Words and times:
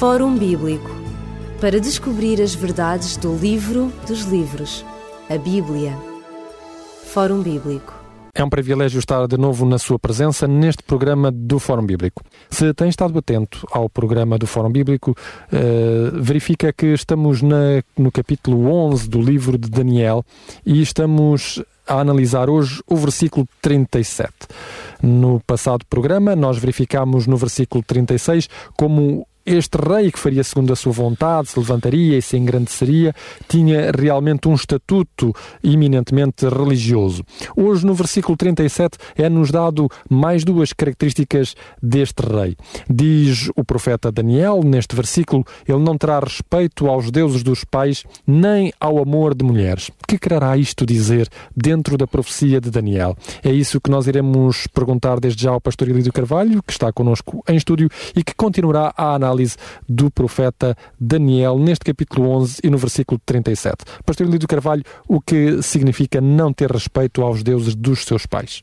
Fórum 0.00 0.34
Bíblico 0.34 0.90
para 1.60 1.78
descobrir 1.78 2.40
as 2.40 2.54
verdades 2.54 3.18
do 3.18 3.36
livro 3.36 3.92
dos 4.08 4.22
livros, 4.22 4.82
a 5.28 5.36
Bíblia. 5.36 5.94
Fórum 7.04 7.42
Bíblico. 7.42 7.92
É 8.34 8.42
um 8.42 8.48
privilégio 8.48 8.98
estar 8.98 9.26
de 9.26 9.36
novo 9.36 9.66
na 9.66 9.78
sua 9.78 9.98
presença 9.98 10.48
neste 10.48 10.82
programa 10.82 11.30
do 11.30 11.58
Fórum 11.58 11.84
Bíblico. 11.84 12.24
Se 12.48 12.72
tem 12.72 12.88
estado 12.88 13.18
atento 13.18 13.66
ao 13.70 13.90
programa 13.90 14.38
do 14.38 14.46
Fórum 14.46 14.72
Bíblico, 14.72 15.10
uh, 15.10 16.22
verifica 16.22 16.72
que 16.72 16.86
estamos 16.86 17.42
na, 17.42 17.82
no 17.94 18.10
capítulo 18.10 18.72
11 18.72 19.06
do 19.06 19.20
livro 19.20 19.58
de 19.58 19.68
Daniel 19.68 20.24
e 20.64 20.80
estamos 20.80 21.62
a 21.86 22.00
analisar 22.00 22.48
hoje 22.48 22.82
o 22.86 22.96
versículo 22.96 23.46
37. 23.60 24.32
No 25.02 25.40
passado 25.40 25.84
programa, 25.90 26.34
nós 26.34 26.56
verificámos 26.56 27.26
no 27.26 27.36
versículo 27.36 27.84
36 27.86 28.48
como 28.78 29.26
este 29.54 29.76
rei 29.76 30.10
que 30.10 30.18
faria 30.18 30.44
segundo 30.44 30.72
a 30.72 30.76
sua 30.76 30.92
vontade, 30.92 31.48
se 31.48 31.58
levantaria 31.58 32.18
e 32.18 32.22
se 32.22 32.36
engrandeceria, 32.36 33.14
tinha 33.48 33.90
realmente 33.90 34.48
um 34.48 34.54
estatuto 34.54 35.32
eminentemente 35.62 36.48
religioso. 36.48 37.24
Hoje, 37.56 37.86
no 37.86 37.94
versículo 37.94 38.36
37, 38.36 38.98
é-nos 39.16 39.50
dado 39.50 39.88
mais 40.08 40.44
duas 40.44 40.72
características 40.72 41.54
deste 41.82 42.20
rei. 42.20 42.56
Diz 42.88 43.50
o 43.56 43.64
profeta 43.64 44.12
Daniel, 44.12 44.60
neste 44.64 44.94
versículo, 44.94 45.44
ele 45.66 45.78
não 45.78 45.96
terá 45.96 46.20
respeito 46.20 46.86
aos 46.86 47.10
deuses 47.10 47.42
dos 47.42 47.64
pais, 47.64 48.04
nem 48.26 48.72
ao 48.80 48.98
amor 48.98 49.34
de 49.34 49.44
mulheres. 49.44 49.90
Que 50.06 50.18
quererá 50.18 50.56
isto 50.56 50.86
dizer 50.86 51.28
dentro 51.56 51.96
da 51.96 52.06
profecia 52.06 52.60
de 52.60 52.70
Daniel? 52.70 53.16
É 53.42 53.50
isso 53.50 53.80
que 53.80 53.90
nós 53.90 54.06
iremos 54.06 54.66
perguntar 54.68 55.20
desde 55.20 55.44
já 55.44 55.50
ao 55.50 55.60
pastor 55.60 55.88
Elídio 55.88 56.12
Carvalho, 56.12 56.62
que 56.62 56.72
está 56.72 56.92
connosco 56.92 57.42
em 57.48 57.56
estúdio 57.56 57.88
e 58.14 58.22
que 58.22 58.34
continuará 58.34 58.92
a 58.96 59.14
análise 59.14 59.39
análise 59.40 59.56
do 59.88 60.10
profeta 60.10 60.76
Daniel, 60.98 61.58
neste 61.58 61.84
capítulo 61.84 62.28
11 62.30 62.60
e 62.62 62.70
no 62.70 62.78
versículo 62.78 63.20
37. 63.24 63.84
Pastor 64.04 64.26
Lídio 64.28 64.48
Carvalho, 64.48 64.84
o 65.08 65.20
que 65.20 65.62
significa 65.62 66.20
não 66.20 66.52
ter 66.52 66.70
respeito 66.70 67.22
aos 67.22 67.42
deuses 67.42 67.74
dos 67.74 68.04
seus 68.04 68.26
pais? 68.26 68.62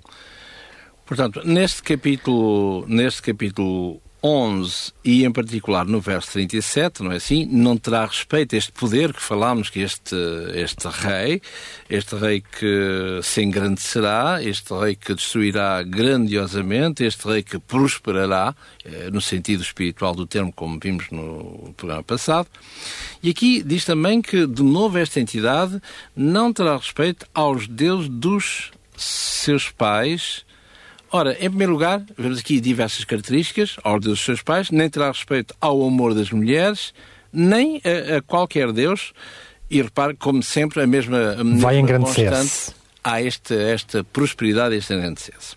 Portanto, 1.05 1.41
neste 1.45 1.81
capítulo, 1.81 2.85
neste 2.87 3.21
capítulo 3.21 4.01
11 4.21 4.93
e 5.03 5.23
em 5.23 5.31
particular 5.31 5.85
no 5.85 6.01
verso 6.01 6.31
37, 6.33 7.03
não 7.03 7.11
é 7.11 7.17
assim? 7.17 7.45
Não 7.45 7.77
terá 7.77 8.05
respeito 8.05 8.55
este 8.55 8.71
poder 8.71 9.13
que 9.13 9.21
falámos 9.21 9.69
que 9.69 9.79
este, 9.79 10.15
este 10.55 10.87
rei, 10.87 11.41
este 11.89 12.15
rei 12.15 12.41
que 12.41 13.19
se 13.23 13.43
engrandecerá, 13.43 14.41
este 14.41 14.73
rei 14.73 14.95
que 14.95 15.13
destruirá 15.13 15.83
grandiosamente, 15.83 17.03
este 17.03 17.27
rei 17.27 17.43
que 17.43 17.59
prosperará, 17.59 18.55
eh, 18.83 19.09
no 19.11 19.21
sentido 19.21 19.61
espiritual 19.61 20.15
do 20.15 20.25
termo, 20.25 20.51
como 20.51 20.79
vimos 20.81 21.09
no 21.11 21.73
programa 21.77 22.03
passado. 22.03 22.47
E 23.21 23.29
aqui 23.29 23.61
diz 23.63 23.85
também 23.85 24.21
que, 24.21 24.47
de 24.47 24.63
novo, 24.63 24.97
esta 24.97 25.19
entidade 25.19 25.81
não 26.15 26.51
terá 26.51 26.75
respeito 26.75 27.27
aos 27.33 27.67
deuses 27.67 28.09
dos 28.09 28.71
seus 28.97 29.69
pais, 29.69 30.46
Ora, 31.11 31.33
em 31.33 31.49
primeiro 31.49 31.71
lugar, 31.71 32.03
vemos 32.17 32.39
aqui 32.39 32.59
diversas 32.59 33.05
características, 33.05 33.77
a 33.83 33.89
ordem 33.89 34.09
dos 34.09 34.19
seus 34.19 34.41
pais, 34.41 34.69
nem 34.71 34.89
terá 34.89 35.07
respeito 35.07 35.55
ao 35.61 35.81
amor 35.85 36.13
das 36.13 36.31
mulheres, 36.31 36.93
nem 37.31 37.81
a, 37.83 38.17
a 38.17 38.21
qualquer 38.21 38.71
Deus, 38.73 39.13
e 39.69 39.81
repare, 39.81 40.15
como 40.15 40.43
sempre, 40.43 40.81
a 40.81 40.87
mesma, 40.87 41.33
a 41.39 41.43
mesma 41.43 41.61
Vai 41.61 41.79
engrandecer-se. 41.79 42.73
Há 43.03 43.21
esta, 43.21 43.53
esta 43.53 44.03
prosperidade, 44.03 44.75
este 44.75 44.93
engrandecer-se. 44.93 45.55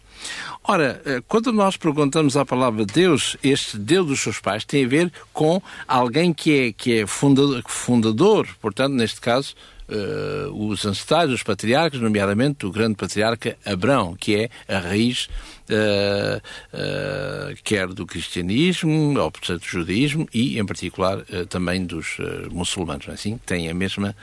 Ora, 0.62 1.00
eh, 1.04 1.22
quando 1.26 1.52
nós 1.52 1.76
perguntamos 1.76 2.36
à 2.36 2.44
palavra 2.44 2.84
Deus, 2.84 3.36
este 3.42 3.78
Deus 3.78 4.06
dos 4.06 4.20
seus 4.20 4.38
pais 4.38 4.64
tem 4.64 4.84
a 4.84 4.88
ver 4.88 5.12
com 5.32 5.60
alguém 5.88 6.32
que 6.32 6.60
é, 6.60 6.72
que 6.72 7.00
é 7.00 7.06
fundador, 7.06 7.62
fundador 7.66 8.46
portanto, 8.60 8.92
neste 8.92 9.20
caso, 9.20 9.54
uh, 9.90 10.68
os 10.68 10.84
ancestrais, 10.86 11.30
os 11.30 11.42
patriarcas, 11.42 12.00
nomeadamente 12.00 12.64
o 12.66 12.70
grande 12.70 12.94
patriarca 12.94 13.56
Abrão, 13.64 14.14
que 14.14 14.36
é 14.36 14.50
a 14.68 14.78
raiz 14.78 15.28
uh, 15.68 16.40
uh, 16.72 17.54
quer 17.62 17.88
do 17.88 18.06
cristianismo, 18.06 19.18
ou 19.18 19.30
portanto 19.30 19.60
do 19.60 19.66
judaísmo 19.66 20.28
e, 20.32 20.58
em 20.58 20.64
particular, 20.64 21.22
também 21.48 21.84
dos 21.84 22.18
muçulmanos, 22.50 23.06
não 23.06 23.12
é 23.12 23.14
assim? 23.14 23.38
Tem 23.44 23.68
a 23.68 23.74
mesma, 23.74 24.16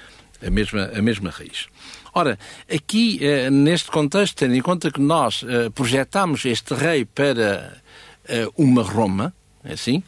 a 0.45 0.50
mesma, 0.50 0.91
a 0.95 1.01
mesma 1.01 1.29
raiz. 1.29 1.67
Ora, 2.13 2.39
aqui, 2.73 3.19
neste 3.51 3.91
contexto, 3.91 4.35
tendo 4.35 4.55
em 4.55 4.61
conta 4.61 4.91
que 4.91 4.99
nós 4.99 5.44
projetamos 5.75 6.45
este 6.45 6.73
rei 6.73 7.05
para 7.05 7.81
uma 8.55 8.81
Roma, 8.81 9.34
é 9.63 9.73
assim, 9.73 10.01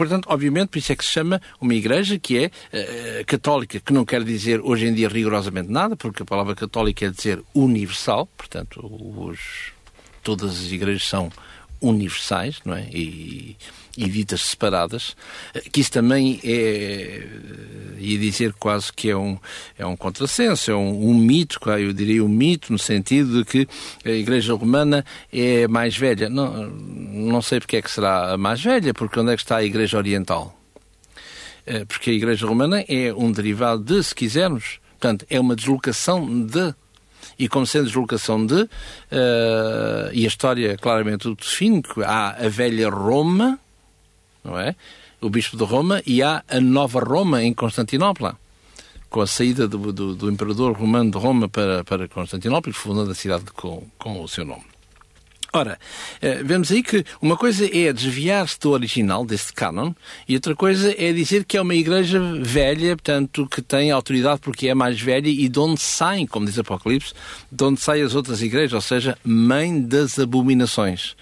Portanto, 0.00 0.30
obviamente, 0.30 0.68
por 0.68 0.78
isso 0.78 0.92
é 0.92 0.96
que 0.96 1.04
se 1.04 1.10
chama 1.10 1.42
uma 1.60 1.74
igreja 1.74 2.18
que 2.18 2.38
é 2.38 2.46
uh, 2.46 3.24
católica, 3.26 3.78
que 3.78 3.92
não 3.92 4.02
quer 4.02 4.24
dizer 4.24 4.58
hoje 4.62 4.86
em 4.86 4.94
dia 4.94 5.10
rigorosamente 5.10 5.70
nada, 5.70 5.94
porque 5.94 6.22
a 6.22 6.24
palavra 6.24 6.54
católica 6.54 7.00
quer 7.00 7.10
dizer 7.10 7.42
universal, 7.54 8.26
portanto, 8.34 8.80
os, 8.82 9.74
todas 10.22 10.52
as 10.52 10.72
igrejas 10.72 11.06
são 11.06 11.30
universais, 11.82 12.60
não 12.64 12.74
é? 12.74 12.88
E, 12.90 13.58
e 13.96 14.08
ditas 14.08 14.42
separadas, 14.42 15.16
que 15.72 15.80
isso 15.80 15.90
também 15.90 16.40
é, 16.44 17.26
ia 17.98 18.18
dizer 18.18 18.52
quase 18.54 18.92
que 18.92 19.10
é 19.10 19.16
um, 19.16 19.38
é 19.78 19.84
um 19.84 19.96
contrassenso, 19.96 20.70
é 20.70 20.74
um, 20.74 21.10
um 21.10 21.14
mito, 21.14 21.58
eu 21.78 21.92
diria 21.92 22.24
um 22.24 22.28
mito, 22.28 22.72
no 22.72 22.78
sentido 22.78 23.42
de 23.42 23.44
que 23.44 23.68
a 24.04 24.10
Igreja 24.10 24.54
Romana 24.54 25.04
é 25.32 25.66
mais 25.68 25.96
velha. 25.96 26.28
Não, 26.28 26.66
não 26.70 27.42
sei 27.42 27.60
porque 27.60 27.76
é 27.76 27.82
que 27.82 27.90
será 27.90 28.32
a 28.32 28.38
mais 28.38 28.62
velha, 28.62 28.94
porque 28.94 29.18
onde 29.18 29.32
é 29.32 29.36
que 29.36 29.42
está 29.42 29.56
a 29.56 29.64
Igreja 29.64 29.98
Oriental? 29.98 30.56
É, 31.66 31.84
porque 31.84 32.10
a 32.10 32.14
Igreja 32.14 32.46
Romana 32.46 32.84
é 32.88 33.12
um 33.12 33.30
derivado 33.30 33.82
de, 33.82 34.02
se 34.02 34.14
quisermos, 34.14 34.80
portanto, 34.98 35.26
é 35.28 35.38
uma 35.38 35.54
deslocação 35.54 36.46
de 36.46 36.74
e 37.38 37.48
como 37.48 37.66
sendo 37.66 37.86
deslocação 37.86 38.44
de, 38.44 38.62
uh, 38.62 38.68
e 40.12 40.24
a 40.24 40.28
história 40.28 40.76
claramente 40.76 41.26
o 41.26 41.34
define, 41.34 41.82
há 42.04 42.44
a 42.44 42.48
velha 42.48 42.90
Roma, 42.90 43.58
não 44.42 44.58
é? 44.58 44.74
O 45.20 45.28
bispo 45.28 45.56
de 45.56 45.64
Roma 45.64 46.02
e 46.06 46.22
há 46.22 46.42
a 46.48 46.60
nova 46.60 47.00
Roma 47.00 47.42
em 47.42 47.52
Constantinopla, 47.52 48.38
com 49.08 49.20
a 49.20 49.26
saída 49.26 49.66
do, 49.66 49.92
do, 49.92 50.14
do 50.14 50.30
imperador 50.30 50.72
romano 50.72 51.10
de 51.10 51.18
Roma 51.18 51.48
para, 51.48 51.84
para 51.84 52.08
Constantinopla, 52.08 52.72
fundando 52.72 53.10
a 53.10 53.14
cidade 53.14 53.44
com, 53.54 53.86
com 53.98 54.22
o 54.22 54.28
seu 54.28 54.44
nome. 54.44 54.64
Ora, 55.52 55.80
eh, 56.22 56.42
vemos 56.44 56.70
aí 56.70 56.80
que 56.80 57.04
uma 57.20 57.36
coisa 57.36 57.66
é 57.66 57.92
desviar-se 57.92 58.58
do 58.60 58.70
original, 58.70 59.26
desse 59.26 59.52
canon, 59.52 59.92
e 60.28 60.36
outra 60.36 60.54
coisa 60.54 60.94
é 60.96 61.12
dizer 61.12 61.44
que 61.44 61.56
é 61.56 61.60
uma 61.60 61.74
igreja 61.74 62.20
velha, 62.40 62.96
portanto, 62.96 63.48
que 63.48 63.60
tem 63.60 63.90
autoridade 63.90 64.40
porque 64.40 64.68
é 64.68 64.74
mais 64.74 65.00
velha 65.00 65.28
e 65.28 65.48
de 65.48 65.58
onde 65.58 65.80
saem, 65.80 66.24
como 66.24 66.46
diz 66.46 66.56
Apocalipse, 66.56 67.12
de 67.50 67.64
onde 67.64 67.80
saem 67.80 68.04
as 68.04 68.14
outras 68.14 68.42
igrejas, 68.42 68.74
ou 68.74 68.80
seja, 68.80 69.18
mãe 69.24 69.82
das 69.82 70.20
abominações. 70.20 71.16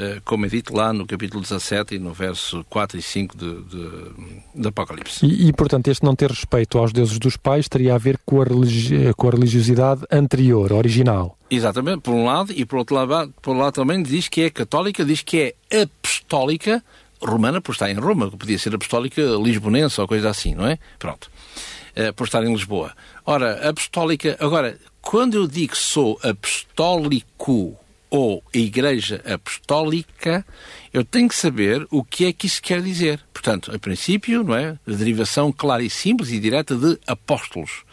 Eh, 0.00 0.20
como 0.24 0.46
é 0.46 0.48
dito 0.48 0.72
lá 0.76 0.92
no 0.92 1.04
capítulo 1.04 1.42
17 1.42 1.96
e 1.96 1.98
no 1.98 2.12
verso 2.12 2.64
4 2.70 2.96
e 2.96 3.02
5 3.02 3.36
de, 3.36 3.62
de, 3.64 4.10
de 4.54 4.68
Apocalipse. 4.68 5.26
E, 5.26 5.48
e, 5.48 5.52
portanto, 5.52 5.88
este 5.88 6.04
não 6.04 6.14
ter 6.14 6.30
respeito 6.30 6.78
aos 6.78 6.92
deuses 6.92 7.18
dos 7.18 7.36
pais 7.36 7.68
teria 7.68 7.96
a 7.96 7.98
ver 7.98 8.16
com 8.24 8.40
a, 8.40 8.44
religi 8.44 9.12
com 9.16 9.26
a 9.26 9.32
religiosidade 9.32 10.02
anterior, 10.08 10.72
original. 10.72 11.36
Exatamente, 11.50 12.02
por 12.02 12.14
um 12.14 12.24
lado, 12.24 12.52
e 12.52 12.64
por 12.64 12.78
outro 12.78 12.94
lado, 12.94 13.34
por 13.42 13.50
outro 13.50 13.64
lado 13.64 13.74
também 13.74 14.00
diz 14.00 14.28
que 14.28 14.42
é 14.42 14.50
católica, 14.50 15.04
diz 15.04 15.22
que 15.22 15.52
é 15.68 15.82
apostólica 15.82 16.80
romana, 17.20 17.60
por 17.60 17.72
estar 17.72 17.90
em 17.90 17.94
Roma, 17.94 18.30
que 18.30 18.36
podia 18.36 18.56
ser 18.56 18.72
apostólica 18.72 19.20
lisbonense 19.42 20.00
ou 20.00 20.06
coisa 20.06 20.30
assim, 20.30 20.54
não 20.54 20.68
é? 20.68 20.78
Pronto. 21.00 21.28
Uh, 21.96 22.14
por 22.14 22.28
estar 22.28 22.44
em 22.44 22.52
Lisboa. 22.52 22.92
Ora, 23.26 23.68
apostólica. 23.68 24.36
Agora, 24.38 24.78
quando 25.02 25.34
eu 25.34 25.48
digo 25.48 25.72
que 25.72 25.78
sou 25.78 26.20
apostólico 26.22 27.76
ou 28.10 28.42
a 28.54 28.58
Igreja 28.58 29.22
Apostólica, 29.24 30.44
eu 30.92 31.04
tenho 31.04 31.28
que 31.28 31.34
saber 31.34 31.86
o 31.90 32.02
que 32.02 32.26
é 32.26 32.32
que 32.32 32.46
isso 32.46 32.62
quer 32.62 32.82
dizer. 32.82 33.20
Portanto, 33.38 33.70
a 33.72 33.78
princípio, 33.78 34.42
não 34.42 34.52
é? 34.52 34.76
A 34.84 34.90
derivação 34.90 35.52
clara 35.52 35.80
e 35.80 35.88
simples 35.88 36.32
e 36.32 36.40
direta 36.40 36.74
de 36.74 36.98
apóstolos. 37.06 37.84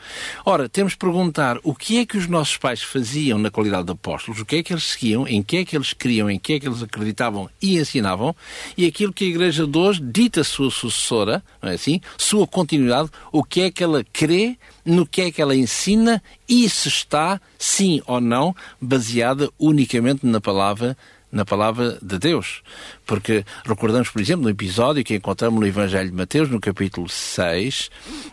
Ora, 0.43 0.67
temos 0.67 0.93
de 0.93 0.97
perguntar 0.97 1.59
o 1.61 1.75
que 1.75 1.99
é 1.99 2.05
que 2.05 2.17
os 2.17 2.25
nossos 2.25 2.57
pais 2.57 2.81
faziam 2.81 3.37
na 3.37 3.51
qualidade 3.51 3.85
de 3.85 3.91
apóstolos, 3.91 4.41
o 4.41 4.45
que 4.45 4.55
é 4.55 4.63
que 4.63 4.73
eles 4.73 4.85
seguiam, 4.85 5.27
em 5.27 5.43
que 5.43 5.57
é 5.57 5.63
que 5.63 5.77
eles 5.77 5.93
criam, 5.93 6.31
em 6.31 6.39
que 6.39 6.53
é 6.53 6.59
que 6.59 6.67
eles 6.67 6.81
acreditavam 6.81 7.47
e 7.61 7.77
ensinavam, 7.77 8.35
e 8.75 8.87
aquilo 8.87 9.13
que 9.13 9.25
a 9.25 9.27
Igreja 9.27 9.67
de 9.67 9.77
hoje 9.77 10.01
dita 10.01 10.43
sua 10.43 10.71
sucessora, 10.71 11.43
não 11.61 11.69
é 11.69 11.75
assim? 11.75 12.01
Sua 12.17 12.47
continuidade, 12.47 13.11
o 13.31 13.43
que 13.43 13.61
é 13.61 13.71
que 13.71 13.83
ela 13.83 14.03
crê, 14.11 14.57
no 14.83 15.05
que 15.05 15.21
é 15.21 15.31
que 15.31 15.43
ela 15.43 15.55
ensina 15.55 16.23
e 16.49 16.67
se 16.67 16.87
está, 16.87 17.39
sim 17.55 18.01
ou 18.07 18.19
não, 18.19 18.55
baseada 18.81 19.47
unicamente 19.59 20.25
na 20.25 20.41
palavra 20.41 20.97
na 21.35 21.43
palavra 21.43 21.99
de 22.01 22.17
Deus. 22.17 22.63
Porque 23.05 23.45
recordamos, 23.65 24.09
por 24.09 24.21
exemplo, 24.21 24.43
no 24.43 24.49
episódio 24.49 25.03
que 25.03 25.15
encontramos 25.15 25.59
no 25.59 25.67
Evangelho 25.67 26.09
de 26.09 26.15
Mateus, 26.15 26.49
no 26.49 26.59
capítulo 26.59 27.07
6, 27.07 27.89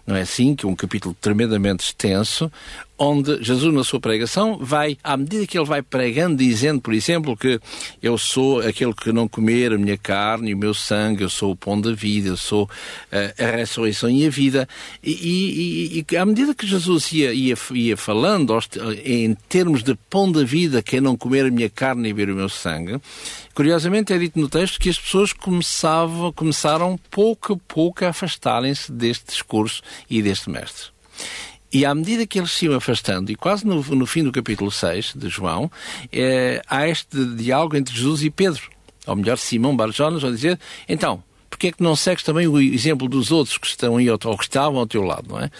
não 0.06 0.16
é 0.16 0.22
assim? 0.22 0.54
Que 0.54 0.66
é 0.66 0.68
um 0.68 0.74
capítulo 0.74 1.16
tremendamente 1.20 1.84
extenso, 1.84 2.50
onde 3.02 3.42
Jesus, 3.42 3.74
na 3.74 3.82
sua 3.82 3.98
pregação, 3.98 4.58
vai, 4.60 4.96
à 5.02 5.16
medida 5.16 5.44
que 5.44 5.58
ele 5.58 5.66
vai 5.66 5.82
pregando, 5.82 6.36
dizendo, 6.36 6.80
por 6.80 6.94
exemplo, 6.94 7.36
que 7.36 7.58
eu 8.00 8.16
sou 8.16 8.60
aquele 8.60 8.94
que 8.94 9.10
não 9.10 9.26
comer 9.26 9.72
a 9.72 9.78
minha 9.78 9.98
carne 9.98 10.50
e 10.50 10.54
o 10.54 10.56
meu 10.56 10.72
sangue, 10.72 11.22
eu 11.22 11.28
sou 11.28 11.50
o 11.50 11.56
pão 11.56 11.80
da 11.80 11.92
vida, 11.92 12.28
eu 12.28 12.36
sou 12.36 12.64
uh, 12.64 13.42
a 13.42 13.56
ressurreição 13.56 14.08
e 14.08 14.24
a 14.24 14.30
vida. 14.30 14.68
E, 15.02 15.10
e, 15.10 16.06
e, 16.08 16.16
à 16.16 16.24
medida 16.24 16.54
que 16.54 16.64
Jesus 16.64 17.12
ia, 17.12 17.32
ia, 17.32 17.56
ia 17.72 17.96
falando 17.96 18.56
em 19.04 19.34
termos 19.48 19.82
de 19.82 19.96
pão 20.08 20.30
da 20.30 20.44
vida, 20.44 20.80
quem 20.80 21.00
não 21.00 21.16
comer 21.16 21.46
a 21.46 21.50
minha 21.50 21.68
carne 21.68 22.08
e 22.08 22.12
beber 22.12 22.32
o 22.32 22.36
meu 22.36 22.48
sangue, 22.48 23.00
curiosamente 23.52 24.12
é 24.12 24.18
dito 24.18 24.38
no 24.38 24.48
texto 24.48 24.61
que 24.70 24.88
as 24.88 24.98
pessoas 24.98 25.32
começavam, 25.32 26.32
começaram 26.32 26.98
pouco 27.10 27.54
a 27.54 27.56
pouco 27.56 28.04
a 28.04 28.08
afastarem-se 28.08 28.90
deste 28.90 29.26
discurso 29.26 29.82
e 30.08 30.22
deste 30.22 30.48
mestre. 30.48 30.90
E 31.72 31.86
à 31.86 31.94
medida 31.94 32.26
que 32.26 32.38
eles 32.38 32.52
se 32.52 32.66
iam 32.66 32.74
afastando, 32.74 33.32
e 33.32 33.34
quase 33.34 33.66
no, 33.66 33.82
no 33.82 34.06
fim 34.06 34.22
do 34.22 34.30
capítulo 34.30 34.70
6 34.70 35.14
de 35.16 35.28
João, 35.28 35.70
é, 36.12 36.62
há 36.68 36.86
este 36.86 37.24
diálogo 37.34 37.76
entre 37.76 37.96
Jesus 37.96 38.22
e 38.22 38.30
Pedro. 38.30 38.70
Ou 39.06 39.16
melhor, 39.16 39.38
Simão 39.38 39.74
Barjonas 39.74 40.22
vai 40.22 40.30
dizer, 40.30 40.60
então, 40.86 41.24
porque 41.48 41.68
é 41.68 41.72
que 41.72 41.82
não 41.82 41.96
segues 41.96 42.22
também 42.22 42.46
o 42.46 42.60
exemplo 42.60 43.08
dos 43.08 43.32
outros 43.32 43.56
que 43.56 43.66
estão 43.66 43.96
aí 43.96 44.10
ou 44.10 44.18
que 44.18 44.44
estavam 44.44 44.78
ao 44.78 44.86
teu 44.86 45.02
lado, 45.02 45.28
não 45.30 45.40
é? 45.40 45.50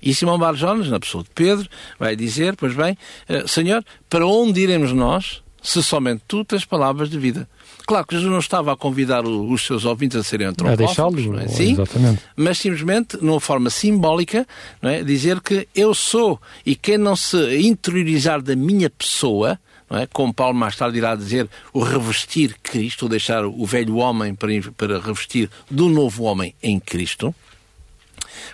E 0.00 0.14
Simão 0.14 0.38
Barjonas, 0.38 0.88
na 0.88 1.00
pessoa 1.00 1.24
de 1.24 1.30
Pedro, 1.30 1.68
vai 1.98 2.14
dizer, 2.14 2.54
pois 2.54 2.74
bem, 2.74 2.96
eh, 3.28 3.44
Senhor, 3.48 3.84
para 4.08 4.26
onde 4.26 4.60
iremos 4.60 4.92
nós 4.92 5.42
se 5.60 5.82
somente 5.82 6.22
tu 6.28 6.44
tens 6.44 6.64
palavras 6.64 7.10
de 7.10 7.18
vida? 7.18 7.48
Claro 7.86 8.04
que 8.04 8.16
Jesus 8.16 8.30
não 8.30 8.40
estava 8.40 8.72
a 8.72 8.76
convidar 8.76 9.24
os 9.24 9.64
seus 9.64 9.84
ouvintes 9.84 10.16
a 10.16 10.24
serem 10.24 10.48
antropófagos, 10.48 11.24
não 11.26 11.38
é? 11.38 11.46
Sim, 11.46 11.72
exatamente. 11.72 12.20
mas 12.34 12.58
simplesmente, 12.58 13.16
numa 13.22 13.40
forma 13.40 13.70
simbólica, 13.70 14.44
é? 14.82 15.04
dizer 15.04 15.40
que 15.40 15.68
eu 15.72 15.94
sou 15.94 16.40
e 16.64 16.74
quem 16.74 16.98
não 16.98 17.14
se 17.14 17.36
interiorizar 17.60 18.42
da 18.42 18.56
minha 18.56 18.90
pessoa, 18.90 19.56
é? 19.88 20.04
como 20.06 20.34
Paulo 20.34 20.58
mais 20.58 20.74
tarde 20.74 20.98
irá 20.98 21.14
dizer, 21.14 21.48
o 21.72 21.78
revestir 21.78 22.56
Cristo, 22.60 23.04
ou 23.04 23.08
deixar 23.08 23.46
o 23.46 23.64
velho 23.64 23.98
homem 23.98 24.34
para, 24.34 24.50
para 24.76 24.98
revestir 24.98 25.48
do 25.70 25.88
novo 25.88 26.24
homem 26.24 26.56
em 26.60 26.80
Cristo, 26.80 27.32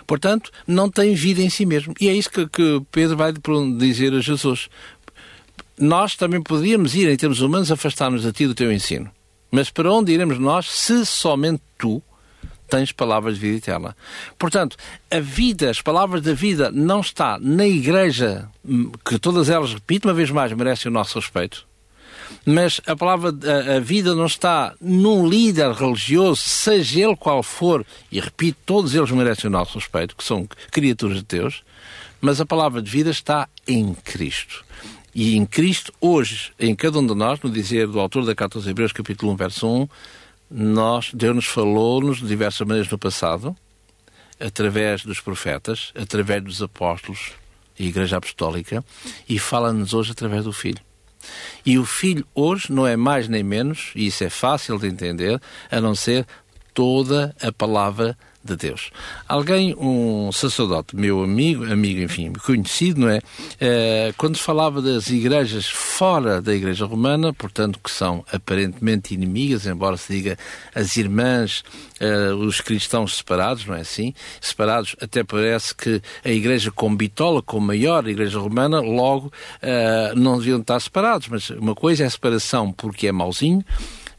portanto, 0.05 0.51
não 0.67 0.91
tem 0.91 1.15
vida 1.15 1.41
em 1.41 1.49
si 1.49 1.65
mesmo. 1.65 1.95
E 1.99 2.07
é 2.07 2.13
isso 2.13 2.29
que, 2.29 2.47
que 2.47 2.83
Pedro 2.91 3.17
vai 3.17 3.33
dizer 3.79 4.13
a 4.13 4.19
Jesus. 4.19 4.69
Nós 5.75 6.15
também 6.15 6.39
podíamos 6.39 6.93
ir, 6.93 7.09
em 7.09 7.17
termos 7.17 7.41
humanos, 7.41 7.71
afastar-nos 7.71 8.21
de 8.21 8.31
ti 8.31 8.45
do 8.45 8.53
teu 8.53 8.71
ensino. 8.71 9.09
Mas 9.55 9.69
para 9.69 9.93
onde 9.93 10.11
iremos 10.11 10.39
nós 10.39 10.65
se 10.67 11.05
somente 11.05 11.61
tu 11.77 12.01
tens 12.67 12.91
palavras 12.91 13.35
de 13.35 13.41
vida 13.41 13.57
eterna? 13.57 13.95
Portanto, 14.39 14.75
a 15.11 15.19
vida, 15.19 15.69
as 15.69 15.79
palavras 15.79 16.23
da 16.23 16.33
vida, 16.33 16.71
não 16.71 17.01
está 17.01 17.37
na 17.39 17.67
igreja, 17.67 18.49
hum, 18.65 18.91
que 19.05 19.19
todas 19.19 19.51
elas, 19.51 19.71
repito 19.71 20.07
uma 20.07 20.13
vez 20.15 20.31
mais, 20.31 20.51
merecem 20.53 20.89
o 20.89 20.93
nosso 20.93 21.19
respeito. 21.19 21.67
Mas 22.43 22.81
a 22.87 22.95
palavra, 22.95 23.29
a, 23.29 23.75
a 23.75 23.79
vida 23.79 24.15
não 24.15 24.25
está 24.25 24.73
num 24.81 25.29
líder 25.29 25.71
religioso, 25.73 26.41
seja 26.41 27.01
ele 27.01 27.15
qual 27.15 27.43
for, 27.43 27.85
e 28.11 28.19
repito, 28.19 28.57
todos 28.65 28.95
eles 28.95 29.11
merecem 29.11 29.47
o 29.47 29.53
nosso 29.53 29.77
respeito, 29.77 30.15
que 30.15 30.23
são 30.23 30.49
criaturas 30.71 31.17
de 31.17 31.25
Deus, 31.25 31.61
mas 32.19 32.41
a 32.41 32.45
palavra 32.45 32.81
de 32.81 32.89
vida 32.89 33.11
está 33.11 33.47
em 33.67 33.93
Cristo. 33.93 34.65
E 35.15 35.35
em 35.35 35.45
Cristo, 35.45 35.93
hoje, 36.01 36.51
em 36.59 36.73
cada 36.75 36.97
um 36.97 37.05
de 37.05 37.13
nós, 37.13 37.39
no 37.41 37.49
dizer 37.49 37.87
do 37.87 37.99
autor 37.99 38.25
da 38.25 38.33
Carta 38.33 38.57
aos 38.57 38.65
Hebreus, 38.65 38.91
capítulo 38.91 39.31
1, 39.33 39.35
verso 39.35 39.67
1, 39.67 39.87
nós, 40.49 41.11
Deus 41.13 41.35
nos 41.35 41.45
falou-nos 41.45 42.17
de 42.17 42.27
diversas 42.27 42.65
maneiras 42.65 42.91
no 42.91 42.97
passado, 42.97 43.55
através 44.39 45.03
dos 45.03 45.19
profetas, 45.19 45.91
através 45.95 46.43
dos 46.43 46.61
apóstolos 46.63 47.31
e 47.77 47.87
Igreja 47.87 48.17
Apostólica, 48.17 48.83
e 49.29 49.37
fala-nos 49.37 49.93
hoje 49.93 50.11
através 50.11 50.45
do 50.45 50.53
Filho. 50.53 50.81
E 51.63 51.77
o 51.77 51.85
Filho 51.85 52.25
hoje 52.33 52.71
não 52.71 52.87
é 52.87 52.97
mais 52.97 53.27
nem 53.27 53.43
menos, 53.43 53.91
e 53.95 54.07
isso 54.07 54.23
é 54.23 54.31
fácil 54.31 54.79
de 54.79 54.87
entender, 54.87 55.39
a 55.69 55.79
não 55.79 55.93
ser 55.93 56.25
toda 56.73 57.35
a 57.39 57.51
palavra 57.51 58.17
de 58.43 58.55
Deus. 58.55 58.91
Alguém, 59.27 59.75
um 59.77 60.31
sacerdote, 60.31 60.95
meu 60.95 61.23
amigo, 61.23 61.63
amigo, 61.71 62.01
enfim, 62.01 62.33
conhecido, 62.33 63.01
não 63.01 63.09
é? 63.09 63.21
é? 63.59 64.13
quando 64.17 64.37
falava 64.37 64.81
das 64.81 65.09
igrejas 65.09 65.65
fora 65.65 66.41
da 66.41 66.53
Igreja 66.53 66.85
Romana, 66.85 67.33
portanto, 67.33 67.79
que 67.81 67.89
são 67.89 68.25
aparentemente 68.31 69.13
inimigas, 69.13 69.65
embora 69.65 69.95
se 69.95 70.11
diga 70.11 70.37
as 70.75 70.97
irmãs, 70.97 71.63
é, 71.99 72.33
os 72.33 72.59
cristãos 72.59 73.15
separados, 73.17 73.65
não 73.65 73.75
é 73.75 73.81
assim? 73.81 74.13
Separados, 74.41 74.95
até 75.01 75.23
parece 75.23 75.73
que 75.73 76.01
a 76.23 76.29
Igreja 76.29 76.71
com 76.71 76.93
bitola, 76.93 77.41
com 77.41 77.59
maior 77.59 78.07
Igreja 78.07 78.39
Romana, 78.39 78.81
logo 78.81 79.31
é, 79.61 80.13
não 80.15 80.37
deviam 80.37 80.59
estar 80.59 80.79
separados, 80.79 81.27
mas 81.29 81.49
uma 81.51 81.75
coisa 81.75 82.03
é 82.03 82.07
a 82.07 82.09
separação 82.09 82.71
porque 82.71 83.07
é 83.07 83.11
mauzinho, 83.11 83.63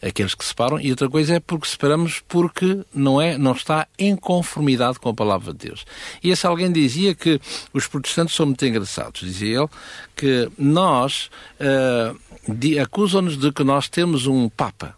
aqueles 0.05 0.35
que 0.35 0.45
separam, 0.45 0.79
e 0.79 0.91
outra 0.91 1.09
coisa 1.09 1.37
é 1.37 1.41
porque 1.41 1.67
separamos 1.67 2.23
porque 2.29 2.85
não, 2.95 3.21
é, 3.21 3.39
não 3.39 3.53
está 3.53 3.89
em 3.99 4.15
conformidade 4.15 4.99
com 4.99 5.09
a 5.09 5.15
palavra 5.15 5.53
de 5.53 5.69
Deus. 5.69 5.85
E 6.23 6.31
esse 6.31 6.47
alguém 6.47 6.71
dizia 6.71 7.15
que 7.15 7.41
os 7.73 7.87
protestantes 7.87 8.35
são 8.35 8.47
muito 8.47 8.65
engraçados. 8.67 9.23
Dizia 9.23 9.61
ele 9.61 9.69
que 10.15 10.51
nós 10.59 11.31
uh, 11.59 12.83
acusam-nos 12.83 13.39
de 13.39 13.51
que 13.51 13.65
nós 13.65 13.89
temos 13.89 14.27
um 14.27 14.49
Papa, 14.49 14.95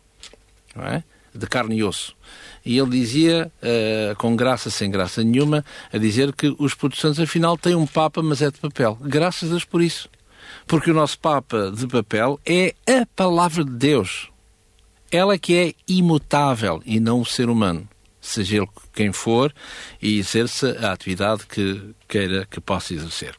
não 0.75 0.85
é? 0.85 1.05
de 1.33 1.47
carne 1.47 1.77
e 1.77 1.85
osso. 1.85 2.17
E 2.65 2.79
ele 2.79 2.91
dizia, 2.91 3.53
uh, 3.63 4.17
com 4.17 4.35
graça 4.35 4.71
sem 4.71 4.91
graça 4.91 5.23
nenhuma, 5.23 5.65
a 5.93 5.99
dizer 5.99 6.35
que 6.35 6.55
os 6.59 6.75
protestantes 6.75 7.21
afinal 7.21 7.57
têm 7.57 7.77
um 7.77 7.87
Papa, 7.87 8.23
mas 8.23 8.43
é 8.43 8.51
de 8.51 8.59
papel. 8.59 8.99
Graças 9.03 9.51
a 9.51 9.53
Deus 9.53 9.65
por 9.65 9.81
isso. 9.81 10.09
Porque 10.67 10.91
o 10.91 10.95
nosso 10.95 11.19
Papa 11.19 11.71
de 11.71 11.87
papel 11.87 12.41
é 12.45 12.75
a 12.89 13.07
palavra 13.15 13.65
de 13.65 13.71
Deus 13.71 14.31
ela 15.11 15.39
que 15.39 15.57
é 15.57 15.75
imutável 15.89 16.83
e 16.85 16.99
não 17.01 17.21
o 17.21 17.27
ser 17.27 17.49
humano, 17.49 17.89
seja 18.21 18.59
ele 18.59 18.69
quem 18.93 19.13
for 19.13 19.55
e 20.01 20.19
exerça 20.19 20.77
a 20.81 20.93
atividade 20.93 21.47
que 21.47 21.95
queira 22.09 22.47
que 22.51 22.61
possa 22.61 22.95
exercer. 22.95 23.35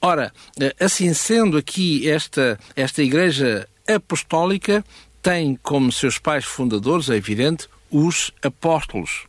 Ora, 0.00 0.32
assim 0.78 1.14
sendo 1.14 1.56
aqui 1.56 2.08
esta, 2.08 2.58
esta 2.76 3.02
Igreja 3.02 3.66
Apostólica 3.88 4.84
tem 5.22 5.58
como 5.62 5.90
seus 5.90 6.18
pais 6.18 6.44
fundadores, 6.44 7.08
é 7.08 7.16
evidente, 7.16 7.68
os 7.90 8.30
apóstolos. 8.42 9.24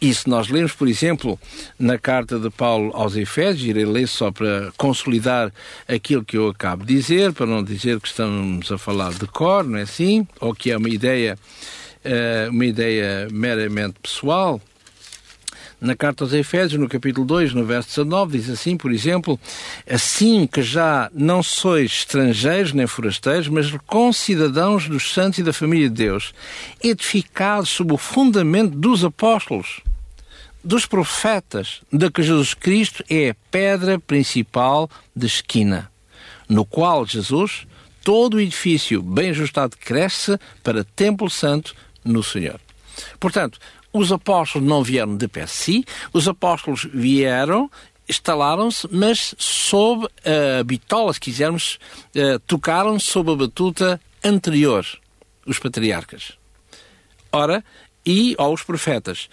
E 0.00 0.14
se 0.14 0.28
nós 0.28 0.48
lemos, 0.48 0.72
por 0.72 0.86
exemplo, 0.86 1.38
na 1.78 1.98
carta 1.98 2.38
de 2.38 2.50
Paulo 2.50 2.92
aos 2.94 3.16
Efésios, 3.16 3.68
irei 3.68 3.84
ler 3.84 4.06
só 4.06 4.30
para 4.30 4.72
consolidar 4.76 5.52
aquilo 5.88 6.24
que 6.24 6.36
eu 6.36 6.48
acabo 6.48 6.84
de 6.84 6.94
dizer, 6.94 7.32
para 7.32 7.46
não 7.46 7.64
dizer 7.64 8.00
que 8.00 8.06
estamos 8.06 8.70
a 8.70 8.78
falar 8.78 9.12
de 9.12 9.26
cor, 9.26 9.64
não 9.64 9.78
é 9.78 9.82
assim? 9.82 10.26
Ou 10.40 10.54
que 10.54 10.70
é 10.70 10.76
uma 10.76 10.88
ideia, 10.88 11.36
eh, 12.04 12.48
uma 12.48 12.64
ideia 12.64 13.26
meramente 13.32 13.96
pessoal. 14.00 14.60
Na 15.80 15.94
carta 15.94 16.24
aos 16.24 16.32
Efésios, 16.32 16.80
no 16.80 16.88
capítulo 16.88 17.24
2, 17.24 17.54
no 17.54 17.64
verso 17.64 17.88
19, 17.90 18.38
diz 18.38 18.50
assim, 18.50 18.76
por 18.76 18.92
exemplo, 18.92 19.38
assim 19.88 20.44
que 20.44 20.60
já 20.60 21.08
não 21.14 21.40
sois 21.40 21.90
estrangeiros 21.90 22.72
nem 22.72 22.86
forasteiros, 22.86 23.48
mas 23.48 23.70
concidadãos 23.86 24.88
dos 24.88 25.12
santos 25.12 25.38
e 25.38 25.42
da 25.42 25.52
família 25.52 25.88
de 25.88 25.94
Deus, 25.94 26.32
edificados 26.82 27.68
sob 27.68 27.92
o 27.92 27.96
fundamento 27.96 28.76
dos 28.76 29.04
apóstolos, 29.04 29.80
dos 30.62 30.86
profetas, 30.86 31.80
de 31.92 32.10
que 32.10 32.22
Jesus 32.22 32.54
Cristo 32.54 33.04
é 33.08 33.30
a 33.30 33.36
pedra 33.50 33.98
principal 33.98 34.90
de 35.14 35.26
esquina, 35.26 35.90
no 36.48 36.64
qual 36.64 37.06
Jesus, 37.06 37.66
todo 38.02 38.34
o 38.34 38.40
edifício 38.40 39.02
bem 39.02 39.30
ajustado, 39.30 39.76
cresce 39.76 40.38
para 40.62 40.84
templo 40.84 41.30
santo 41.30 41.74
no 42.04 42.22
Senhor. 42.22 42.60
Portanto, 43.20 43.58
os 43.92 44.12
apóstolos 44.12 44.68
não 44.68 44.82
vieram 44.82 45.16
de 45.16 45.28
per 45.28 45.48
si, 45.48 45.84
os 46.12 46.28
apóstolos 46.28 46.86
vieram, 46.92 47.70
instalaram-se, 48.08 48.88
mas 48.90 49.34
sob 49.38 50.08
a 50.24 50.62
bitola, 50.64 51.12
se 51.12 51.20
quisermos, 51.20 51.78
uh, 52.14 52.38
tocaram 52.40 52.98
sob 52.98 53.32
a 53.32 53.36
batuta 53.36 54.00
anterior, 54.24 54.84
os 55.46 55.58
patriarcas. 55.58 56.32
Ora, 57.30 57.62
e 58.04 58.34
aos 58.38 58.62
profetas. 58.62 59.28